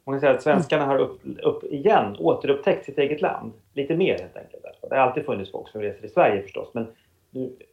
[0.05, 4.19] Man kan säga att svenskarna har upp, upp igen återupptäckt sitt eget land, lite mer
[4.19, 4.63] helt enkelt.
[4.91, 6.87] Det har alltid funnits folk som reser i Sverige förstås, men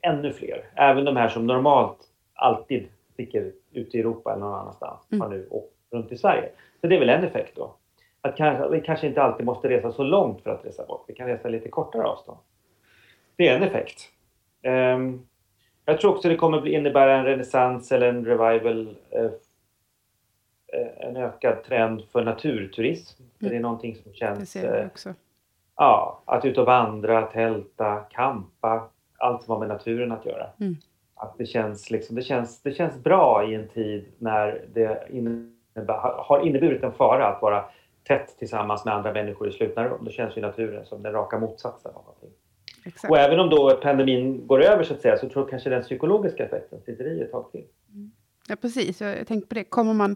[0.02, 0.66] ännu fler.
[0.76, 1.98] Även de här som normalt
[2.34, 5.22] alltid sticker ut i Europa eller någon annanstans mm.
[5.22, 6.50] har nu åkt runt i Sverige.
[6.82, 7.76] Så det är väl en effekt då.
[8.22, 11.06] Att kanske, vi kanske inte alltid måste resa så långt för att resa bort.
[11.08, 12.38] Vi kan resa lite kortare avstånd.
[13.36, 14.10] Det är en effekt.
[14.64, 15.28] Um,
[15.86, 19.32] jag tror också det kommer innebära en renässans eller en revival, uh,
[20.98, 23.24] en ökad trend för naturturism.
[23.24, 23.52] Mm.
[23.52, 24.40] Det är någonting som känns...
[24.40, 25.10] Det ser vi också.
[25.10, 25.16] Uh,
[25.76, 28.90] ja, att ut och vandra, tälta, kampa,
[29.24, 30.48] allt som har med naturen att göra.
[30.60, 30.76] Mm.
[31.16, 36.24] Att det känns, liksom, det, känns, det känns bra i en tid när det innebär,
[36.24, 37.66] har inneburit en fara att vara
[38.04, 40.00] tätt tillsammans med andra människor i slutna rum.
[40.02, 42.30] Då känns ju naturen som den raka motsatsen av någonting.
[42.86, 43.12] Exakt.
[43.12, 45.82] Och även om då pandemin går över så att säga så tror jag kanske den
[45.82, 47.64] psykologiska effekten sitter i ett tag till.
[48.48, 49.64] Ja precis, jag tänkte på det.
[49.64, 50.16] Kommer man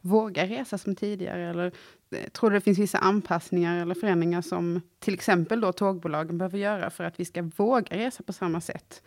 [0.00, 1.50] våga resa som tidigare?
[1.50, 1.72] Eller
[2.10, 6.58] eh, tror du det finns vissa anpassningar eller förändringar som till exempel då tågbolagen behöver
[6.58, 9.02] göra för att vi ska våga resa på samma sätt?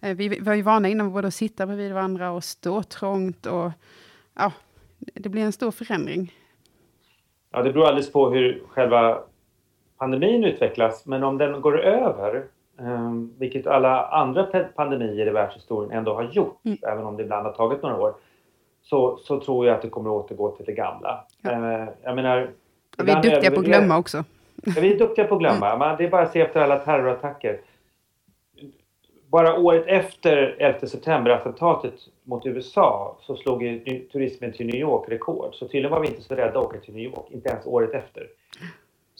[0.00, 3.70] Eh, vi var ju vana innan både att sitta bredvid varandra och stå trångt och
[4.34, 4.52] ja,
[4.98, 6.34] det blir en stor förändring.
[7.52, 9.22] Ja, det beror alldeles på hur själva
[9.98, 12.44] pandemin utvecklas, men om den går över,
[13.38, 16.78] vilket alla andra pandemier i världshistorien ändå har gjort, mm.
[16.82, 18.14] även om det ibland har tagit några år,
[18.82, 21.24] så, så tror jag att det kommer att återgå till det gamla.
[21.42, 21.50] Ja.
[21.50, 22.50] Uh, jag menar,
[22.96, 24.24] ja, vi är duktiga på att glömma också.
[24.64, 25.66] Ja, vi är duktiga på att glömma.
[25.66, 25.78] Mm.
[25.78, 27.60] Man, det är bara att se efter alla terrorattacker.
[29.28, 33.60] Bara året efter 11 september-attentatet mot USA så slog
[34.12, 35.54] turismen till New York rekord.
[35.54, 37.94] Så tydligen var vi inte så rädda att åka till New York, inte ens året
[37.94, 38.26] efter.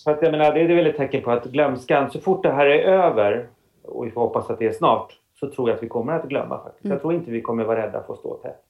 [0.05, 2.53] Så att jag menar, det är väl ett tecken på att glömskan, så fort det
[2.53, 3.49] här är över,
[3.83, 6.29] och vi får hoppas att det är snart, så tror jag att vi kommer att
[6.29, 6.85] glömma faktiskt.
[6.85, 6.95] Mm.
[6.95, 8.63] Jag tror inte vi kommer vara rädda för att stå tätt.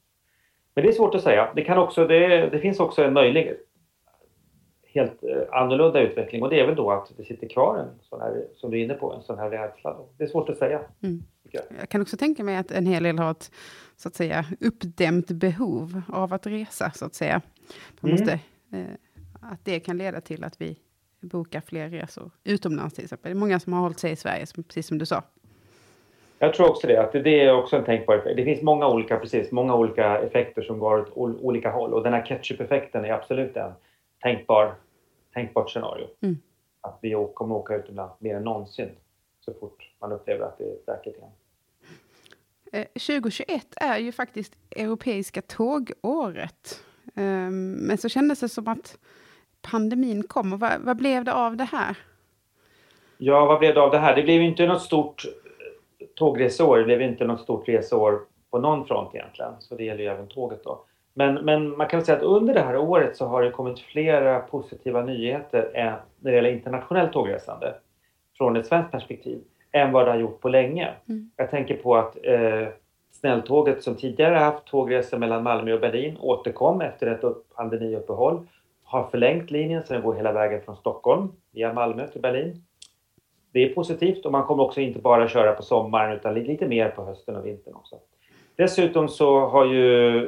[0.75, 1.53] Men det är svårt att säga.
[1.55, 3.57] Det, kan också, det, det finns också en möjlig
[4.87, 8.21] helt eh, annorlunda utveckling och det är väl då att det sitter kvar en sån
[8.21, 9.93] här, som du är inne på, en sån här rädsla.
[9.93, 10.09] Då.
[10.17, 10.81] Det är svårt att säga.
[11.03, 11.23] Mm.
[11.51, 11.63] Jag.
[11.81, 11.89] jag.
[11.89, 13.51] kan också tänka mig att en hel del har ett
[13.97, 17.41] så att säga uppdämt behov av att resa, så att säga.
[18.01, 18.21] Man mm.
[18.21, 18.33] måste,
[18.73, 18.85] eh,
[19.53, 20.79] att det kan leda till att vi
[21.21, 23.31] bokar fler resor utomlands till exempel.
[23.31, 25.23] Det är många som har hållit sig i Sverige, precis som du sa.
[26.39, 28.37] Jag tror också det, att det är också en tänkbar effekt.
[28.37, 32.13] Det finns många olika, precis, många olika effekter som går åt olika håll och den
[32.13, 33.73] här ketchup-effekten är absolut en
[34.23, 34.75] tänkbar,
[35.35, 36.07] tänkbart scenario.
[36.21, 36.39] Mm.
[36.81, 38.91] Att vi kommer åka utomlands mer än någonsin
[39.41, 41.31] så fort man upplever att det är säkert igen.
[42.73, 46.85] 2021 eh, är ju faktiskt europeiska tågåret.
[47.15, 48.99] Ehm, men så kändes det som att
[49.63, 50.53] pandemin kom.
[50.53, 51.97] Och vad, vad, blev det av det här?
[53.19, 54.17] Ja, vad blev det av det här?
[54.17, 55.25] Det blev inte något stort
[56.15, 56.79] tågresår.
[56.79, 58.21] Det blev inte något stort resår
[58.51, 59.53] på någon front egentligen.
[59.59, 60.85] Så det gäller ju även tåget då.
[61.15, 64.41] Men, men man kan säga att under det här året så har det kommit flera
[64.41, 65.71] positiva nyheter
[66.21, 67.75] när det gäller internationellt tågresande
[68.39, 69.41] från ett svenskt perspektiv
[69.73, 70.95] än vad det har gjort på länge.
[71.09, 71.31] Mm.
[71.37, 72.69] Jag tänker på att eh,
[73.13, 78.47] snälltåget som tidigare haft tågresor mellan Malmö och Berlin återkom efter ett pandemiuppehåll.
[78.91, 82.65] Har förlängt linjen så den går hela vägen från Stockholm via Malmö till Berlin.
[83.53, 86.89] Det är positivt och man kommer också inte bara köra på sommaren utan lite mer
[86.89, 87.97] på hösten och vintern också.
[88.57, 89.83] Dessutom så har ju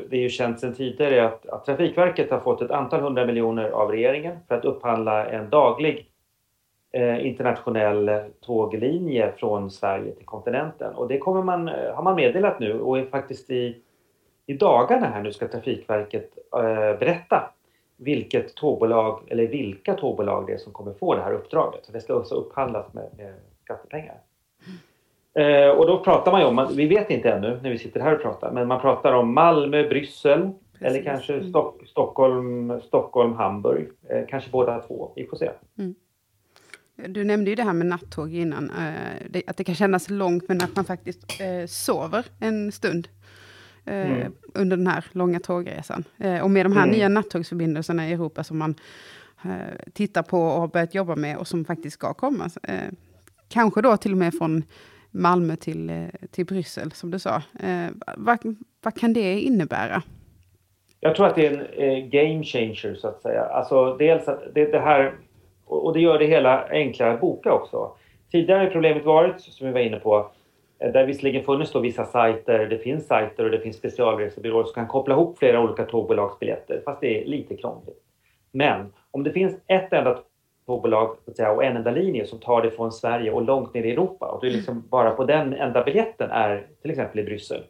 [0.09, 3.71] det är ju känt sedan tidigare att, att Trafikverket har fått ett antal hundra miljoner
[3.71, 6.11] av regeringen för att upphandla en daglig
[6.93, 10.95] eh, internationell tåglinje från Sverige till kontinenten.
[10.95, 13.77] Och det kommer man, eh, har man meddelat nu och är faktiskt i,
[14.47, 17.53] i dagarna här nu ska Trafikverket eh, berätta
[17.97, 21.87] vilket tågbolag eller vilka tågbolag det är som kommer få det här uppdraget.
[21.87, 24.21] Så det ska också upphandlas med, med skattepengar.
[25.35, 28.15] Eh, och då pratar man ju om, vi vet inte ännu när vi sitter här
[28.15, 30.87] och pratar, men man pratar om Malmö, Bryssel Precis.
[30.87, 31.49] eller kanske mm.
[31.49, 33.89] Stock, Stockholm, Stockholm, Hamburg.
[34.09, 35.51] Eh, kanske båda två, vi får se.
[35.79, 35.95] Mm.
[36.97, 40.49] Du nämnde ju det här med nattåg innan, eh, det, att det kan kännas långt
[40.49, 43.09] men att man faktiskt eh, sover en stund.
[43.85, 44.33] Eh, mm.
[44.55, 46.05] under den här långa tågresan.
[46.19, 46.97] Eh, och med de här mm.
[46.97, 48.75] nya nattågsförbindelserna i Europa som man
[49.93, 52.51] tittar på och har börjat jobba med och som faktiskt ska komma.
[53.49, 54.63] kanske då till och med från
[55.11, 57.43] Malmö till, till Bryssel, som du sa.
[58.17, 60.03] vad, vad kan det innebära?
[61.01, 63.43] Jag tror att det är en game changer, så att säga.
[63.43, 65.15] Alltså dels att det, det här,
[65.65, 67.93] och det gör det hela enklare att boka också.
[68.33, 70.31] Tidigare har problemet varit, som vi var inne på,
[70.83, 74.75] Eh, där visserligen funnits då vissa sajter, det finns sajter och det finns specialresebyråer som
[74.75, 78.03] kan koppla ihop flera olika tågbolagsbiljetter, fast det är lite krångligt.
[78.51, 80.19] Men om det finns ett enda
[80.67, 83.91] tågbolag säga, och en enda linje som tar det från Sverige och långt ner i
[83.91, 87.65] Europa och det är liksom bara på den enda biljetten är till exempel i Bryssel.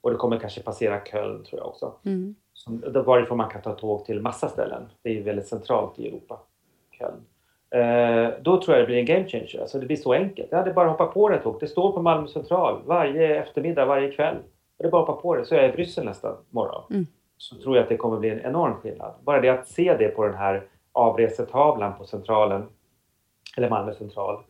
[0.00, 1.94] Och det kommer kanske passera Köln tror jag också.
[2.04, 2.34] Mm.
[2.52, 4.82] Som, varifrån man kan ta tåg till massa ställen.
[5.02, 6.40] Det är ju väldigt centralt i Europa,
[6.98, 7.20] Köln.
[7.74, 9.60] Eh, då tror jag det blir en game changer.
[9.60, 10.48] Alltså det blir så enkelt.
[10.50, 11.56] Jag hade bara hoppat på det tåg.
[11.60, 14.36] Det står på Malmö central varje eftermiddag, varje kväll.
[14.78, 16.82] Det är bara att hoppa på det så är jag i Bryssel nästa morgon.
[16.90, 17.06] Mm.
[17.36, 19.14] Så tror jag att det kommer bli en enorm skillnad.
[19.22, 22.66] Bara det att se det på den här avresetavlan på centralen,
[23.56, 24.42] eller Malmö central,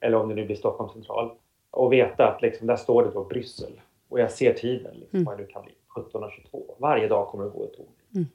[0.00, 1.30] eller om det nu blir Stockholm central,
[1.70, 5.24] och veta att liksom, där står det då Bryssel och jag ser tiden, liksom, mm.
[5.24, 6.62] vad det nu kan bli, 17.22.
[6.78, 7.88] Varje dag kommer det gå ett tåg.
[8.14, 8.26] Mm.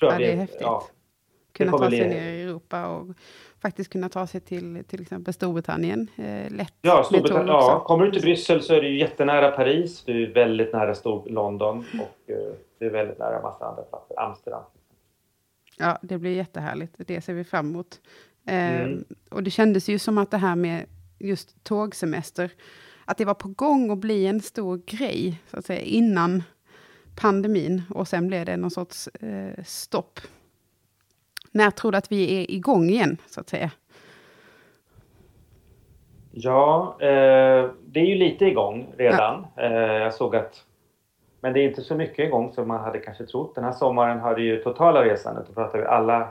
[0.00, 0.60] ja, det är häftigt.
[0.60, 0.82] Ja,
[1.52, 3.06] kunna ta sig ner i Europa och
[3.60, 6.74] faktiskt kunna ta sig till till exempel Storbritannien eh, lätt.
[6.82, 10.72] Ja, Storbritannien, ja, kommer du till Bryssel så är du jättenära Paris, du är väldigt
[10.72, 14.62] nära Stor London och eh, du är väldigt nära massa andra platser, Amsterdam.
[15.78, 16.94] Ja, det blir jättehärligt.
[16.96, 18.00] Det ser vi fram emot.
[18.46, 19.04] Eh, mm.
[19.30, 20.86] Och det kändes ju som att det här med
[21.18, 22.50] just tågsemester,
[23.04, 26.42] att det var på gång att bli en stor grej, så att säga, innan
[27.16, 27.82] pandemin.
[27.90, 30.20] Och sen blev det någon sorts eh, stopp
[31.50, 33.70] när tror du att vi är igång igen, så att säga?
[36.30, 39.46] Ja, eh, det är ju lite igång redan.
[39.56, 39.62] Ja.
[39.62, 40.64] Eh, jag såg att...
[41.40, 43.54] Men det är inte så mycket igång som man hade kanske trott.
[43.54, 46.28] Den här sommaren hade ju totala resandet, då pratar vi alla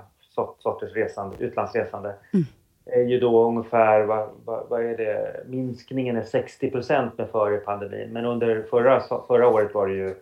[0.59, 2.45] sorters resande, utlandsresande, mm.
[2.85, 7.57] är ju då ungefär, vad, vad, vad, är det, minskningen är 60 procent med före
[7.57, 8.13] pandemin.
[8.13, 10.15] Men under förra, förra året var det ju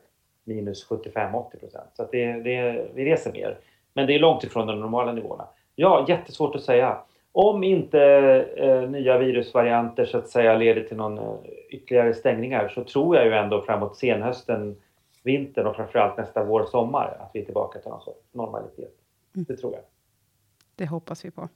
[0.43, 1.89] minus 75-80 procent.
[1.93, 3.57] Så det, det, vi reser mer.
[3.97, 5.47] Men det är långt ifrån de normala nivåerna.
[5.75, 6.97] Ja, jättesvårt att säga.
[7.31, 8.01] Om inte
[8.57, 13.25] eh, nya virusvarianter så att säga leder till någon eh, ytterligare stängningar så tror jag
[13.25, 14.75] ju ändå framåt senhösten,
[15.23, 18.93] vintern och framförallt nästa vår, sommar att vi är tillbaka till någon sorts normalitet.
[19.35, 19.45] Mm.
[19.47, 19.83] Det tror jag.
[20.75, 21.49] Det hoppas vi på.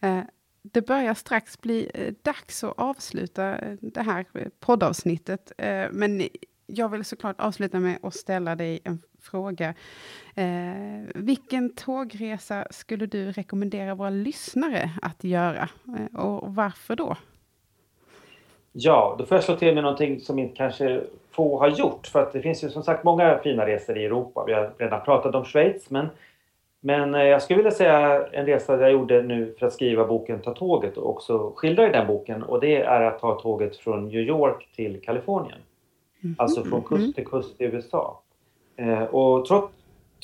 [0.00, 0.20] Eh,
[0.62, 4.26] det börjar strax bli eh, dags att avsluta det här
[4.60, 5.52] poddavsnittet.
[5.90, 6.22] Men
[6.66, 9.74] jag vill såklart avsluta med att ställa dig en fråga.
[10.34, 10.44] Eh,
[11.14, 15.68] vilken tågresa skulle du rekommendera våra lyssnare att göra?
[15.98, 17.16] Eh, och varför då?
[18.72, 22.06] Ja, då får jag slå till med någonting som inte kanske få har gjort.
[22.06, 24.44] För att det finns ju som sagt många fina resor i Europa.
[24.46, 26.08] Vi har redan pratat om Schweiz men
[26.86, 30.42] men eh, jag skulle vilja säga en resa jag gjorde nu för att skriva boken
[30.42, 34.08] Ta tåget och också skildra i den boken och det är att ta tåget från
[34.08, 35.58] New York till Kalifornien.
[36.24, 36.36] Mm.
[36.38, 38.20] Alltså från kust till kust i USA.
[38.76, 39.74] Eh, och trots,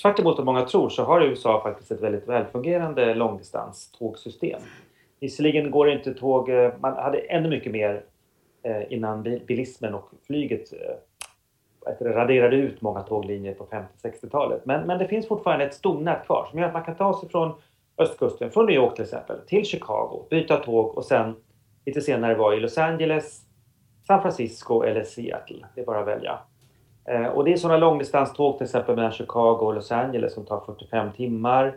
[0.03, 4.61] tvärt vad många tror så har USA faktiskt ett väldigt välfungerande långdistans-tågsystem.
[5.21, 8.05] Visserligen går det inte tåg, eh, man hade ännu mycket mer
[8.89, 10.73] innan bilismen och flyget
[12.01, 13.67] raderade ut många tåglinjer på
[14.03, 14.67] 50-60-talet.
[14.67, 17.29] Men, men det finns fortfarande ett stomnät kvar som gör att man kan ta sig
[17.29, 17.53] från
[17.99, 21.35] östkusten, från New York till exempel, till Chicago, byta tåg och sen
[21.87, 23.43] lite senare vara i Los Angeles,
[24.11, 25.66] San Francisco eller Seattle.
[25.75, 26.38] Det är bara att välja.
[27.05, 30.61] Eh, och det är sådana långdistanståg till exempel mellan Chicago och Los Angeles som tar
[30.61, 31.75] 45 timmar.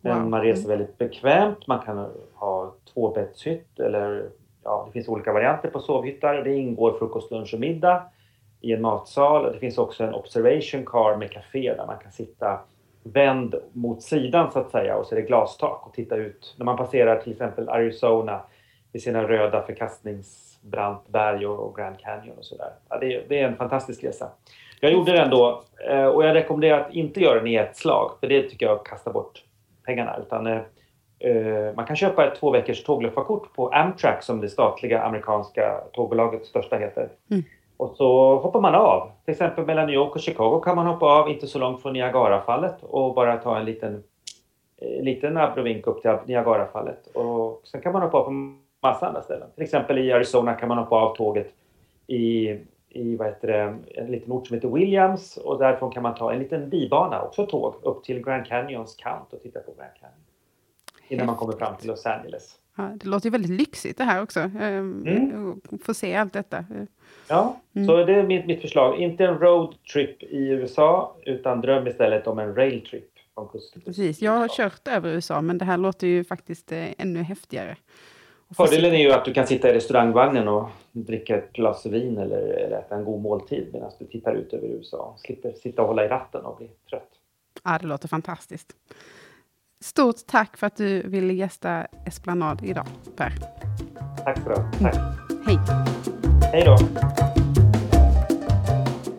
[0.00, 0.30] Men wow.
[0.30, 1.66] man reser väldigt bekvämt.
[1.66, 4.28] Man kan ha tvåbäddshytt eller
[4.64, 6.34] ja, det finns olika varianter på sovhyttar.
[6.34, 8.02] Det ingår frukost, lunch och middag
[8.60, 9.52] i en matsal.
[9.52, 12.58] Det finns också en observation car med café där man kan sitta
[13.02, 16.64] vänd mot sidan så att säga och så är det glastak och titta ut när
[16.64, 18.40] man passerar till exempel Arizona
[18.94, 22.70] med sina röda förkastningsbrant berg och Grand Canyon och sådär.
[22.88, 24.28] Ja, det, det, är en fantastisk resa.
[24.80, 28.10] Jag gjorde den då eh, och jag rekommenderar att inte göra den i ett slag
[28.20, 29.42] för det tycker jag kastar bort
[29.84, 30.60] pengarna utan eh,
[31.18, 36.46] eh, man kan köpa ett två veckors tågluffarkort på Amtrak som det statliga amerikanska tågbolaget
[36.46, 37.08] största heter.
[37.30, 37.42] Mm.
[37.76, 39.10] Och så hoppar man av.
[39.24, 41.92] Till exempel mellan New York och Chicago kan man hoppa av, inte så långt från
[41.92, 44.02] Niagarafallet och bara ta en liten,
[44.76, 47.06] eh, liten abrovink upp till Niagarafallet.
[47.06, 48.30] Och sen kan man hoppa av på
[48.84, 49.48] massa andra ställen.
[49.54, 51.52] Till exempel i Arizona kan man hoppa av tåget
[52.06, 52.48] i,
[52.88, 56.32] i vad heter det, en liten ort som heter Williams och därifrån kan man ta
[56.32, 60.20] en liten bibana, också tåg, upp till Grand Canyons kant och titta på Grand Canyon.
[61.08, 62.58] Innan man kommer fram till Los Angeles.
[62.76, 64.40] Ja, det låter ju väldigt lyxigt det här också.
[64.40, 65.60] Ehm, mm.
[65.82, 66.64] Få se allt detta.
[67.28, 67.88] Ja, mm.
[67.88, 68.98] så det är mitt, mitt förslag.
[68.98, 73.10] Inte en roadtrip i USA utan dröm istället om en railtrip.
[73.84, 77.76] Precis, jag har kört över USA men det här låter ju faktiskt eh, ännu häftigare.
[78.56, 82.38] Fördelen är ju att du kan sitta i restaurangvagnen och dricka ett glas vin eller,
[82.38, 85.16] eller äta en god måltid medan du tittar ut över USA.
[85.18, 87.10] Slipper sitta och hålla i ratten och bli trött.
[87.64, 88.72] Ja, det låter fantastiskt.
[89.80, 92.86] Stort tack för att du ville gästa Esplanad idag,
[93.16, 93.32] Per.
[94.24, 94.94] Tack så du Tack.
[95.46, 95.58] Hej.
[96.52, 96.76] Hej då.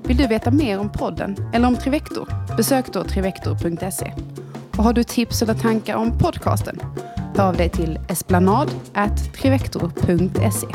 [0.07, 2.29] Vill du veta mer om podden eller om Trivector?
[2.57, 4.13] Besök då trivector.se.
[4.77, 6.79] Och har du tips eller tankar om podcasten?
[7.37, 10.67] Hör av dig till esplanad.trivector.se.